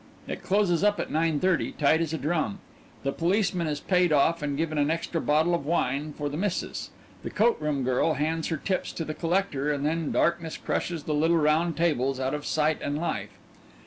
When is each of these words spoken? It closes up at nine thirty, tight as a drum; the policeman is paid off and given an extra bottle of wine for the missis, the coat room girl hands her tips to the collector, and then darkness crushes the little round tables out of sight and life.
It 0.27 0.41
closes 0.41 0.83
up 0.83 0.99
at 0.99 1.11
nine 1.11 1.39
thirty, 1.39 1.73
tight 1.73 2.01
as 2.01 2.11
a 2.11 2.17
drum; 2.17 2.57
the 3.03 3.11
policeman 3.11 3.67
is 3.67 3.79
paid 3.79 4.11
off 4.11 4.41
and 4.41 4.57
given 4.57 4.79
an 4.79 4.89
extra 4.89 5.21
bottle 5.21 5.53
of 5.53 5.63
wine 5.63 6.11
for 6.13 6.27
the 6.27 6.37
missis, 6.37 6.89
the 7.21 7.29
coat 7.29 7.55
room 7.59 7.83
girl 7.83 8.15
hands 8.15 8.47
her 8.47 8.57
tips 8.57 8.91
to 8.93 9.05
the 9.05 9.13
collector, 9.13 9.71
and 9.71 9.85
then 9.85 10.11
darkness 10.11 10.57
crushes 10.57 11.03
the 11.03 11.13
little 11.13 11.37
round 11.37 11.77
tables 11.77 12.19
out 12.19 12.33
of 12.33 12.47
sight 12.47 12.81
and 12.81 12.97
life. 12.97 13.37